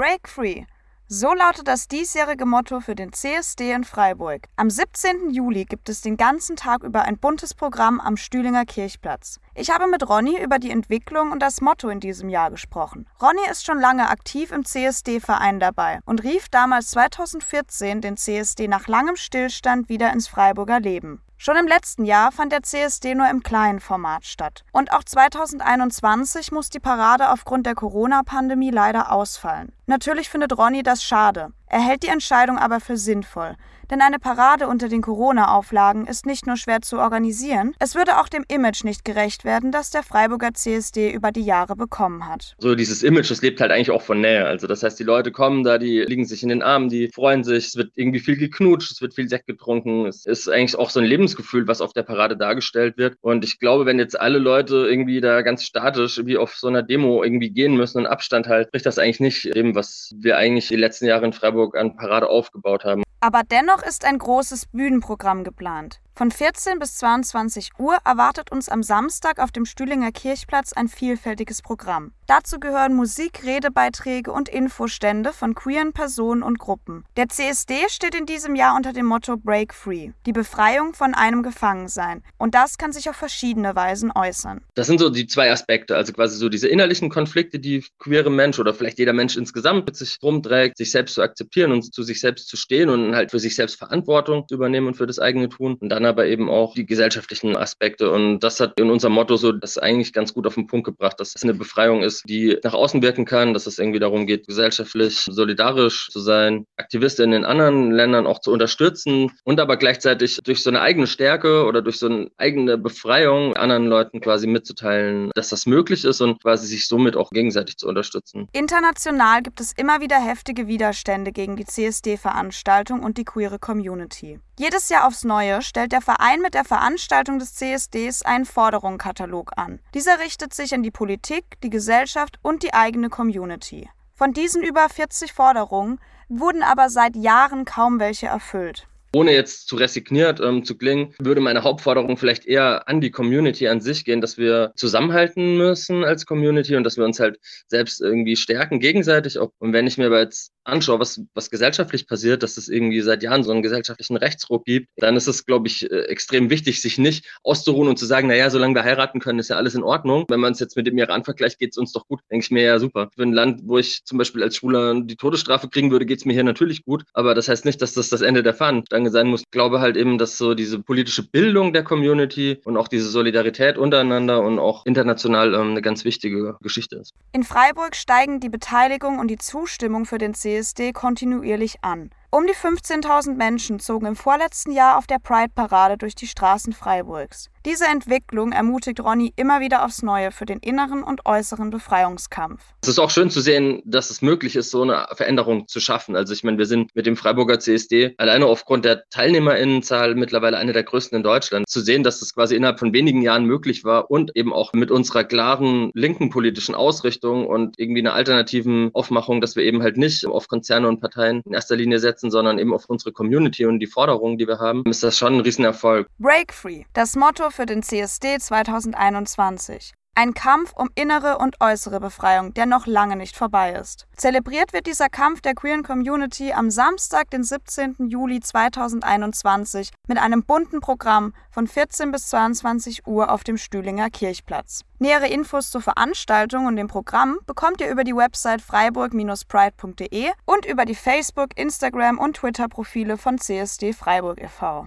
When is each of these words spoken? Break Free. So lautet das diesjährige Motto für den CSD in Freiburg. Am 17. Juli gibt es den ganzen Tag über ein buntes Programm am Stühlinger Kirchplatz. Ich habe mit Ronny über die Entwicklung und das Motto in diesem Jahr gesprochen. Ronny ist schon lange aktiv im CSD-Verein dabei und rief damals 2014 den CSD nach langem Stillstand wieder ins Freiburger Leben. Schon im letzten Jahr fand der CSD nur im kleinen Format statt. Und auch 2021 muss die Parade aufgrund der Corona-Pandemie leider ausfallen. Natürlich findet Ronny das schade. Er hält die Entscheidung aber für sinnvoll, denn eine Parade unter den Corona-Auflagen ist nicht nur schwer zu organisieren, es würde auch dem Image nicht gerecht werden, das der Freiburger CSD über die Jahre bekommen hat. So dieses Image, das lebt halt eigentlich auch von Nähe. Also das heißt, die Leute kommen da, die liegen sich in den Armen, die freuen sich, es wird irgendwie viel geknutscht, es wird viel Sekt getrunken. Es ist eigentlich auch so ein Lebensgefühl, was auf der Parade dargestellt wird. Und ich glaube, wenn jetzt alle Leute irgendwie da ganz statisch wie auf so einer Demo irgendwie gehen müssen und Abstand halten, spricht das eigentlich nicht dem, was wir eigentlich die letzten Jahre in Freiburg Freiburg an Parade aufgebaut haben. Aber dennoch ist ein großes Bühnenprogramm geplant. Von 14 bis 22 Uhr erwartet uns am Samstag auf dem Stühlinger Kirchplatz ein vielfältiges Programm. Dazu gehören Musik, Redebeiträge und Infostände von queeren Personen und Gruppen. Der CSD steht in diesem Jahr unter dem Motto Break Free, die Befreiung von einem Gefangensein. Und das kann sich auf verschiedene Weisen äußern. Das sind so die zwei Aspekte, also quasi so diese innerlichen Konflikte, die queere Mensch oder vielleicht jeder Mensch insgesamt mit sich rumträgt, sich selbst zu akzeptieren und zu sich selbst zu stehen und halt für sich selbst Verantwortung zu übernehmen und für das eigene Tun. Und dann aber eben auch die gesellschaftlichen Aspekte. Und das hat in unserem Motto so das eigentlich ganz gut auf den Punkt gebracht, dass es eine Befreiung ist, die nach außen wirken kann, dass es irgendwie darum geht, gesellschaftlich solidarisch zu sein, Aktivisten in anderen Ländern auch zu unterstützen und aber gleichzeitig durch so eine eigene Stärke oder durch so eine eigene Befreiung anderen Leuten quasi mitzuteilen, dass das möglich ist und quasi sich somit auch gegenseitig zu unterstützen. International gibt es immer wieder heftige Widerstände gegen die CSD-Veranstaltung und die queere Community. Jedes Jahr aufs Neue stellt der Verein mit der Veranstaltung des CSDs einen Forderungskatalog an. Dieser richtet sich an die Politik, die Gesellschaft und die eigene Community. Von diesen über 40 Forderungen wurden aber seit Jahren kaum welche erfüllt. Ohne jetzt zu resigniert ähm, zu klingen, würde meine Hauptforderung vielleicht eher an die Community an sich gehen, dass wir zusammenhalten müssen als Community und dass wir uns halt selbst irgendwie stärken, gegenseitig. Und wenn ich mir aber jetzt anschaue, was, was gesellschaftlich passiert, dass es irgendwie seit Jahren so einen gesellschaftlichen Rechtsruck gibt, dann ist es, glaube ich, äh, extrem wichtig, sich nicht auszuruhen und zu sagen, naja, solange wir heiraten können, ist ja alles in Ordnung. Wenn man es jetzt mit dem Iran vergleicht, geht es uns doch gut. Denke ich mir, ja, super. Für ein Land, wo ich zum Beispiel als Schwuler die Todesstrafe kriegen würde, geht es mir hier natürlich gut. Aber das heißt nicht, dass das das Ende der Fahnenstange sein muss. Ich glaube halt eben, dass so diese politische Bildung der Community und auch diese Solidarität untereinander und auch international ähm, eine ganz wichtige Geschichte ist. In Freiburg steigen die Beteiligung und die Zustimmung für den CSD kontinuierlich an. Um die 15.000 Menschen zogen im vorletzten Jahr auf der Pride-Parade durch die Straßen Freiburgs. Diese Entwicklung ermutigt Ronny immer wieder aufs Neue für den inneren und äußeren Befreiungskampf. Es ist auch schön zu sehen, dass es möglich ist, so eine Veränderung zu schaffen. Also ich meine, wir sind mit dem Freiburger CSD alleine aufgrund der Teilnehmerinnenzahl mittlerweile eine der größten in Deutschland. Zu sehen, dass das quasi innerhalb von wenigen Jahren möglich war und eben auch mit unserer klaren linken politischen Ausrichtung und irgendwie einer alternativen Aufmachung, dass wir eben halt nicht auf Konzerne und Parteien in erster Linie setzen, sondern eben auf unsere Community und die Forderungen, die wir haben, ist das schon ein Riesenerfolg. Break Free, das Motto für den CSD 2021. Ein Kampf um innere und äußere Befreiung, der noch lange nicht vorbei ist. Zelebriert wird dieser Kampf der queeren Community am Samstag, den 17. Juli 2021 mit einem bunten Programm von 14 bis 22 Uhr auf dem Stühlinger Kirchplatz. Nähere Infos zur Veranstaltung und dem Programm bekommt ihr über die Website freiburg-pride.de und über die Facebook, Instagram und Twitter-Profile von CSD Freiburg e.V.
Break 0.00 0.30
Free. 0.30 0.64
So 1.08 1.34
lautet 1.34 1.68
das 1.68 1.86
diesjährige 1.86 2.46
Motto 2.46 2.80
für 2.80 2.94
den 2.94 3.12
CSD 3.12 3.72
in 3.72 3.84
Freiburg. 3.84 4.46
Am 4.56 4.70
17. 4.70 5.28
Juli 5.28 5.66
gibt 5.66 5.90
es 5.90 6.00
den 6.00 6.16
ganzen 6.16 6.56
Tag 6.56 6.84
über 6.84 7.02
ein 7.02 7.18
buntes 7.18 7.52
Programm 7.52 8.00
am 8.00 8.16
Stühlinger 8.16 8.64
Kirchplatz. 8.64 9.40
Ich 9.54 9.68
habe 9.68 9.88
mit 9.88 10.08
Ronny 10.08 10.42
über 10.42 10.58
die 10.58 10.70
Entwicklung 10.70 11.32
und 11.32 11.42
das 11.42 11.60
Motto 11.60 11.90
in 11.90 12.00
diesem 12.00 12.30
Jahr 12.30 12.50
gesprochen. 12.50 13.10
Ronny 13.20 13.42
ist 13.50 13.66
schon 13.66 13.78
lange 13.78 14.08
aktiv 14.08 14.52
im 14.52 14.64
CSD-Verein 14.64 15.60
dabei 15.60 16.00
und 16.06 16.22
rief 16.22 16.48
damals 16.48 16.92
2014 16.92 18.00
den 18.00 18.16
CSD 18.16 18.68
nach 18.68 18.88
langem 18.88 19.16
Stillstand 19.16 19.90
wieder 19.90 20.14
ins 20.14 20.28
Freiburger 20.28 20.80
Leben. 20.80 21.20
Schon 21.42 21.56
im 21.56 21.66
letzten 21.66 22.04
Jahr 22.04 22.32
fand 22.32 22.52
der 22.52 22.62
CSD 22.62 23.14
nur 23.14 23.26
im 23.30 23.42
kleinen 23.42 23.80
Format 23.80 24.26
statt. 24.26 24.62
Und 24.72 24.92
auch 24.92 25.02
2021 25.02 26.52
muss 26.52 26.68
die 26.68 26.80
Parade 26.80 27.30
aufgrund 27.30 27.64
der 27.64 27.74
Corona-Pandemie 27.74 28.70
leider 28.70 29.10
ausfallen. 29.10 29.72
Natürlich 29.86 30.28
findet 30.28 30.58
Ronny 30.58 30.82
das 30.82 31.02
schade. 31.02 31.54
Er 31.70 31.80
hält 31.80 32.02
die 32.02 32.08
Entscheidung 32.08 32.58
aber 32.58 32.80
für 32.80 32.96
sinnvoll, 32.96 33.54
denn 33.90 34.02
eine 34.02 34.18
Parade 34.20 34.68
unter 34.68 34.88
den 34.88 35.02
Corona-Auflagen 35.02 36.06
ist 36.06 36.26
nicht 36.26 36.46
nur 36.46 36.56
schwer 36.56 36.80
zu 36.80 36.98
organisieren, 36.98 37.74
es 37.80 37.94
würde 37.96 38.20
auch 38.20 38.28
dem 38.28 38.44
Image 38.48 38.84
nicht 38.84 39.04
gerecht 39.04 39.44
werden, 39.44 39.72
das 39.72 39.90
der 39.90 40.02
Freiburger 40.02 40.52
CSD 40.52 41.12
über 41.12 41.32
die 41.32 41.42
Jahre 41.42 41.74
bekommen 41.76 42.28
hat. 42.28 42.54
So 42.58 42.74
dieses 42.74 43.04
Image, 43.04 43.30
das 43.30 43.40
lebt 43.42 43.60
halt 43.60 43.70
eigentlich 43.70 43.90
auch 43.90 44.02
von 44.02 44.20
Nähe. 44.20 44.46
Also 44.46 44.66
das 44.66 44.82
heißt, 44.82 44.98
die 44.98 45.04
Leute 45.04 45.32
kommen 45.32 45.64
da, 45.64 45.78
die 45.78 46.02
liegen 46.02 46.24
sich 46.24 46.42
in 46.42 46.48
den 46.48 46.62
Armen, 46.62 46.88
die 46.88 47.08
freuen 47.08 47.44
sich, 47.44 47.66
es 47.68 47.76
wird 47.76 47.92
irgendwie 47.94 48.20
viel 48.20 48.36
geknutscht, 48.36 48.90
es 48.90 49.00
wird 49.00 49.14
viel 49.14 49.28
Sekt 49.28 49.46
getrunken. 49.46 50.06
Es 50.06 50.26
ist 50.26 50.48
eigentlich 50.48 50.76
auch 50.76 50.90
so 50.90 51.00
ein 51.00 51.06
Lebensgefühl, 51.06 51.66
was 51.68 51.80
auf 51.80 51.92
der 51.92 52.02
Parade 52.02 52.36
dargestellt 52.36 52.96
wird. 52.96 53.16
Und 53.20 53.44
ich 53.44 53.58
glaube, 53.58 53.86
wenn 53.86 53.98
jetzt 53.98 54.20
alle 54.20 54.38
Leute 54.38 54.88
irgendwie 54.88 55.20
da 55.20 55.42
ganz 55.42 55.64
statisch 55.64 56.20
wie 56.24 56.36
auf 56.36 56.54
so 56.54 56.66
einer 56.66 56.82
Demo 56.82 57.22
irgendwie 57.22 57.50
gehen 57.50 57.76
müssen 57.76 57.98
und 57.98 58.06
Abstand 58.06 58.48
halten, 58.48 58.68
spricht 58.68 58.86
das 58.86 58.98
eigentlich 58.98 59.20
nicht 59.20 59.54
dem, 59.56 59.74
was 59.74 60.12
wir 60.16 60.36
eigentlich 60.36 60.68
die 60.68 60.76
letzten 60.76 61.06
Jahre 61.06 61.26
in 61.26 61.32
Freiburg 61.32 61.59
Freiburg 61.60 61.76
an 61.76 61.96
Parade 61.96 62.28
aufgebaut 62.28 62.84
haben. 62.84 63.02
Aber 63.20 63.42
dennoch 63.42 63.82
ist 63.82 64.04
ein 64.04 64.18
großes 64.18 64.66
Bühnenprogramm 64.66 65.44
geplant. 65.44 66.00
Von 66.20 66.30
14 66.30 66.78
bis 66.78 66.96
22 66.96 67.70
Uhr 67.78 67.96
erwartet 68.04 68.52
uns 68.52 68.68
am 68.68 68.82
Samstag 68.82 69.38
auf 69.38 69.52
dem 69.52 69.64
Stühlinger 69.64 70.12
Kirchplatz 70.12 70.74
ein 70.74 70.86
vielfältiges 70.86 71.62
Programm. 71.62 72.12
Dazu 72.26 72.60
gehören 72.60 72.94
Musik, 72.94 73.42
Redebeiträge 73.46 74.30
und 74.30 74.50
Infostände 74.50 75.32
von 75.32 75.54
queeren 75.54 75.94
Personen 75.94 76.42
und 76.42 76.58
Gruppen. 76.58 77.04
Der 77.16 77.30
CSD 77.30 77.88
steht 77.88 78.14
in 78.14 78.26
diesem 78.26 78.54
Jahr 78.54 78.76
unter 78.76 78.92
dem 78.92 79.06
Motto 79.06 79.38
Break 79.38 79.72
Free, 79.72 80.10
die 80.26 80.32
Befreiung 80.32 80.92
von 80.92 81.14
einem 81.14 81.42
Gefangensein. 81.42 82.22
Und 82.36 82.54
das 82.54 82.76
kann 82.76 82.92
sich 82.92 83.08
auf 83.08 83.16
verschiedene 83.16 83.74
Weisen 83.74 84.12
äußern. 84.14 84.60
Das 84.74 84.88
sind 84.88 85.00
so 85.00 85.08
die 85.08 85.26
zwei 85.26 85.50
Aspekte, 85.50 85.96
also 85.96 86.12
quasi 86.12 86.36
so 86.36 86.50
diese 86.50 86.68
innerlichen 86.68 87.08
Konflikte, 87.08 87.58
die 87.58 87.82
queere 87.98 88.30
Mensch 88.30 88.58
oder 88.58 88.74
vielleicht 88.74 88.98
jeder 88.98 89.14
Mensch 89.14 89.38
insgesamt 89.38 89.86
mit 89.86 89.96
sich 89.96 90.18
rumträgt, 90.22 90.76
sich 90.76 90.90
selbst 90.90 91.14
zu 91.14 91.22
akzeptieren 91.22 91.72
und 91.72 91.94
zu 91.94 92.02
sich 92.02 92.20
selbst 92.20 92.46
zu 92.46 92.58
stehen 92.58 92.90
und 92.90 93.16
halt 93.16 93.30
für 93.30 93.40
sich 93.40 93.56
selbst 93.56 93.76
Verantwortung 93.76 94.46
zu 94.46 94.56
übernehmen 94.56 94.88
und 94.88 94.98
für 94.98 95.06
das 95.06 95.18
eigene 95.18 95.48
Tun. 95.48 95.78
Und 95.80 95.88
dann 95.88 96.09
aber 96.10 96.26
eben 96.26 96.50
auch 96.50 96.74
die 96.74 96.84
gesellschaftlichen 96.84 97.56
Aspekte. 97.56 98.10
Und 98.10 98.40
das 98.40 98.60
hat 98.60 98.78
in 98.78 98.90
unserem 98.90 99.14
Motto 99.14 99.36
so 99.36 99.52
das 99.52 99.78
eigentlich 99.78 100.12
ganz 100.12 100.34
gut 100.34 100.46
auf 100.46 100.54
den 100.54 100.66
Punkt 100.66 100.84
gebracht, 100.84 101.18
dass 101.18 101.34
es 101.34 101.42
eine 101.42 101.54
Befreiung 101.54 102.02
ist, 102.02 102.28
die 102.28 102.58
nach 102.62 102.74
außen 102.74 103.00
wirken 103.00 103.24
kann, 103.24 103.54
dass 103.54 103.66
es 103.66 103.78
irgendwie 103.78 103.98
darum 103.98 104.26
geht, 104.26 104.46
gesellschaftlich 104.46 105.20
solidarisch 105.30 106.10
zu 106.10 106.20
sein, 106.20 106.66
Aktivisten 106.76 107.32
in 107.32 107.44
anderen 107.44 107.92
Ländern 107.92 108.26
auch 108.26 108.40
zu 108.40 108.52
unterstützen 108.52 109.30
und 109.44 109.60
aber 109.60 109.76
gleichzeitig 109.76 110.38
durch 110.44 110.62
so 110.62 110.70
eine 110.70 110.80
eigene 110.82 111.06
Stärke 111.06 111.64
oder 111.64 111.80
durch 111.80 111.98
so 111.98 112.06
eine 112.06 112.28
eigene 112.36 112.76
Befreiung 112.76 113.54
anderen 113.54 113.86
Leuten 113.86 114.20
quasi 114.20 114.46
mitzuteilen, 114.46 115.30
dass 115.34 115.48
das 115.48 115.66
möglich 115.66 116.04
ist 116.04 116.20
und 116.20 116.42
quasi 116.42 116.66
sich 116.66 116.86
somit 116.86 117.16
auch 117.16 117.30
gegenseitig 117.30 117.76
zu 117.76 117.88
unterstützen. 117.88 118.48
International 118.52 119.42
gibt 119.42 119.60
es 119.60 119.72
immer 119.72 120.00
wieder 120.00 120.16
heftige 120.16 120.66
Widerstände 120.66 121.32
gegen 121.32 121.56
die 121.56 121.64
CSD-Veranstaltung 121.64 123.02
und 123.02 123.16
die 123.18 123.24
queere 123.24 123.58
Community. 123.58 124.40
Jedes 124.60 124.90
Jahr 124.90 125.06
aufs 125.06 125.24
Neue 125.24 125.62
stellt 125.62 125.90
der 125.90 126.02
Verein 126.02 126.42
mit 126.42 126.52
der 126.52 126.66
Veranstaltung 126.66 127.38
des 127.38 127.54
CSDs 127.54 128.20
einen 128.20 128.44
Forderungskatalog 128.44 129.52
an. 129.56 129.80
Dieser 129.94 130.20
richtet 130.20 130.52
sich 130.52 130.74
an 130.74 130.82
die 130.82 130.90
Politik, 130.90 131.58
die 131.62 131.70
Gesellschaft 131.70 132.38
und 132.42 132.62
die 132.62 132.74
eigene 132.74 133.08
Community. 133.08 133.88
Von 134.14 134.34
diesen 134.34 134.62
über 134.62 134.86
40 134.90 135.32
Forderungen 135.32 135.98
wurden 136.28 136.62
aber 136.62 136.90
seit 136.90 137.16
Jahren 137.16 137.64
kaum 137.64 138.00
welche 138.00 138.26
erfüllt. 138.26 138.86
Ohne 139.14 139.32
jetzt 139.32 139.66
zu 139.66 139.76
resigniert 139.76 140.40
ähm, 140.40 140.62
zu 140.62 140.76
klingen, 140.76 141.14
würde 141.18 141.40
meine 141.40 141.64
Hauptforderung 141.64 142.18
vielleicht 142.18 142.44
eher 142.44 142.86
an 142.86 143.00
die 143.00 143.10
Community 143.10 143.66
an 143.66 143.80
sich 143.80 144.04
gehen, 144.04 144.20
dass 144.20 144.36
wir 144.36 144.72
zusammenhalten 144.76 145.56
müssen 145.56 146.04
als 146.04 146.26
Community 146.26 146.76
und 146.76 146.84
dass 146.84 146.98
wir 146.98 147.06
uns 147.06 147.18
halt 147.18 147.40
selbst 147.66 148.00
irgendwie 148.00 148.36
stärken, 148.36 148.78
gegenseitig. 148.78 149.38
Und 149.38 149.72
wenn 149.72 149.86
ich 149.86 149.96
mir 149.96 150.06
aber 150.06 150.20
jetzt 150.20 150.52
anschaue, 150.64 151.00
was, 151.00 151.20
was 151.34 151.50
gesellschaftlich 151.50 152.06
passiert, 152.06 152.42
dass 152.42 152.56
es 152.56 152.68
irgendwie 152.68 153.00
seit 153.00 153.22
Jahren 153.22 153.42
so 153.42 153.50
einen 153.50 153.62
gesellschaftlichen 153.62 154.16
Rechtsruck 154.16 154.64
gibt, 154.64 154.88
dann 154.96 155.16
ist 155.16 155.26
es, 155.26 155.46
glaube 155.46 155.68
ich, 155.68 155.90
äh, 155.90 156.02
extrem 156.04 156.50
wichtig, 156.50 156.80
sich 156.80 156.98
nicht 156.98 157.26
auszuruhen 157.42 157.88
und 157.88 157.98
zu 157.98 158.06
sagen, 158.06 158.28
naja, 158.28 158.50
solange 158.50 158.74
wir 158.74 158.84
heiraten 158.84 159.20
können, 159.20 159.38
ist 159.38 159.48
ja 159.48 159.56
alles 159.56 159.74
in 159.74 159.82
Ordnung. 159.82 160.24
Wenn 160.28 160.40
man 160.40 160.52
es 160.52 160.60
jetzt 160.60 160.76
mit 160.76 160.86
dem 160.86 160.98
Iran 160.98 161.24
vergleicht, 161.24 161.58
geht 161.58 161.72
es 161.72 161.78
uns 161.78 161.92
doch 161.92 162.06
gut. 162.06 162.20
Denke 162.30 162.44
ich 162.44 162.50
mir, 162.50 162.62
ja, 162.62 162.78
super. 162.78 163.10
Für 163.14 163.22
ein 163.22 163.32
Land, 163.32 163.62
wo 163.64 163.78
ich 163.78 164.04
zum 164.04 164.18
Beispiel 164.18 164.42
als 164.42 164.56
Schwuler 164.56 165.00
die 165.00 165.16
Todesstrafe 165.16 165.68
kriegen 165.68 165.90
würde, 165.90 166.06
geht 166.06 166.18
es 166.18 166.24
mir 166.24 166.34
hier 166.34 166.44
natürlich 166.44 166.84
gut. 166.84 167.04
Aber 167.14 167.34
das 167.34 167.48
heißt 167.48 167.64
nicht, 167.64 167.80
dass 167.82 167.94
das 167.94 168.08
das 168.08 168.20
Ende 168.20 168.42
der 168.42 168.54
Fahnenstange 168.54 169.10
sein 169.10 169.28
muss. 169.28 169.40
Ich 169.40 169.50
glaube 169.50 169.80
halt 169.80 169.96
eben, 169.96 170.18
dass 170.18 170.38
so 170.38 170.54
diese 170.54 170.80
politische 170.80 171.28
Bildung 171.28 171.72
der 171.72 171.84
Community 171.84 172.60
und 172.64 172.76
auch 172.76 172.88
diese 172.88 173.08
Solidarität 173.08 173.78
untereinander 173.78 174.42
und 174.42 174.58
auch 174.58 174.84
international 174.86 175.54
ähm, 175.54 175.70
eine 175.70 175.82
ganz 175.82 176.04
wichtige 176.04 176.56
Geschichte 176.60 176.96
ist. 176.96 177.12
In 177.32 177.44
Freiburg 177.44 177.96
steigen 177.96 178.40
die 178.40 178.48
Beteiligung 178.48 179.18
und 179.18 179.28
die 179.28 179.38
Zustimmung 179.38 180.04
für 180.04 180.18
den 180.18 180.34
CSD 180.34 180.59
kontinuierlich 180.92 181.82
an. 181.82 182.10
Um 182.32 182.46
die 182.46 182.54
15.000 182.54 183.34
Menschen 183.34 183.80
zogen 183.80 184.06
im 184.06 184.14
vorletzten 184.14 184.70
Jahr 184.70 184.98
auf 184.98 185.08
der 185.08 185.18
Pride-Parade 185.18 185.98
durch 185.98 186.14
die 186.14 186.28
Straßen 186.28 186.72
Freiburgs. 186.72 187.50
Diese 187.66 187.84
Entwicklung 187.84 188.52
ermutigt 188.52 189.00
Ronny 189.00 189.34
immer 189.36 189.60
wieder 189.60 189.84
aufs 189.84 190.02
Neue 190.02 190.30
für 190.32 190.46
den 190.46 190.60
inneren 190.60 191.02
und 191.02 191.26
äußeren 191.26 191.68
Befreiungskampf. 191.68 192.62
Es 192.80 192.88
ist 192.88 192.98
auch 192.98 193.10
schön 193.10 193.28
zu 193.28 193.42
sehen, 193.42 193.82
dass 193.84 194.08
es 194.08 194.22
möglich 194.22 194.56
ist, 194.56 194.70
so 194.70 194.80
eine 194.80 195.06
Veränderung 195.12 195.68
zu 195.68 195.78
schaffen. 195.78 196.16
Also 196.16 196.32
ich 196.32 196.42
meine, 196.42 196.56
wir 196.56 196.64
sind 196.64 196.94
mit 196.94 197.04
dem 197.04 197.16
Freiburger 197.16 197.58
CSD 197.58 198.14
alleine 198.16 198.46
aufgrund 198.46 198.86
der 198.86 199.06
Teilnehmerinnenzahl 199.10 200.14
mittlerweile 200.14 200.56
eine 200.56 200.72
der 200.72 200.84
größten 200.84 201.16
in 201.16 201.22
Deutschland. 201.22 201.68
Zu 201.68 201.80
sehen, 201.80 202.02
dass 202.02 202.20
das 202.20 202.32
quasi 202.32 202.56
innerhalb 202.56 202.78
von 202.78 202.94
wenigen 202.94 203.20
Jahren 203.20 203.44
möglich 203.44 203.84
war 203.84 204.10
und 204.10 204.34
eben 204.36 204.54
auch 204.54 204.72
mit 204.72 204.90
unserer 204.90 205.24
klaren 205.24 205.90
linken 205.92 206.30
politischen 206.30 206.74
Ausrichtung 206.74 207.46
und 207.46 207.78
irgendwie 207.78 208.00
einer 208.00 208.14
alternativen 208.14 208.90
Aufmachung, 208.94 209.42
dass 209.42 209.54
wir 209.54 209.64
eben 209.64 209.82
halt 209.82 209.98
nicht 209.98 210.24
auf 210.24 210.48
Konzerne 210.48 210.88
und 210.88 211.00
Parteien 211.00 211.42
in 211.44 211.52
erster 211.52 211.76
Linie 211.76 211.98
setzen, 212.20 212.30
sondern 212.30 212.58
eben 212.58 212.74
auf 212.74 212.84
unsere 212.88 213.12
Community 213.12 213.64
und 213.66 213.80
die 213.80 213.86
Forderungen, 213.86 214.38
die 214.38 214.46
wir 214.46 214.58
haben, 214.58 214.82
ist 214.86 215.02
das 215.02 215.16
schon 215.16 215.34
ein 215.34 215.40
Riesenerfolg. 215.40 216.06
Break 216.18 216.52
Free, 216.52 216.84
das 216.92 217.16
Motto 217.16 217.50
für 217.50 217.66
den 217.66 217.82
CSD 217.82 218.38
2021. 218.38 219.92
Ein 220.22 220.34
Kampf 220.34 220.74
um 220.76 220.90
innere 220.96 221.38
und 221.38 221.62
äußere 221.62 221.98
Befreiung, 221.98 222.52
der 222.52 222.66
noch 222.66 222.86
lange 222.86 223.16
nicht 223.16 223.38
vorbei 223.38 223.72
ist. 223.72 224.06
Zelebriert 224.14 224.74
wird 224.74 224.84
dieser 224.84 225.08
Kampf 225.08 225.40
der 225.40 225.54
queeren 225.54 225.82
Community 225.82 226.52
am 226.52 226.70
Samstag, 226.70 227.30
den 227.30 227.42
17. 227.42 228.10
Juli 228.10 228.40
2021 228.40 229.88
mit 230.06 230.18
einem 230.18 230.44
bunten 230.44 230.80
Programm 230.80 231.32
von 231.50 231.66
14 231.66 232.12
bis 232.12 232.26
22 232.26 233.06
Uhr 233.06 233.32
auf 233.32 233.44
dem 233.44 233.56
Stühlinger 233.56 234.10
Kirchplatz. 234.10 234.82
Nähere 234.98 235.28
Infos 235.28 235.70
zur 235.70 235.80
Veranstaltung 235.80 236.66
und 236.66 236.76
dem 236.76 236.88
Programm 236.88 237.38
bekommt 237.46 237.80
ihr 237.80 237.88
über 237.88 238.04
die 238.04 238.14
Website 238.14 238.60
freiburg-pride.de 238.60 240.32
und 240.44 240.66
über 240.66 240.84
die 240.84 240.94
Facebook, 240.94 241.58
Instagram 241.58 242.18
und 242.18 242.36
Twitter-Profile 242.36 243.16
von 243.16 243.38
CSD 243.38 243.94
Freiburg 243.94 244.38
e.V. 244.42 244.86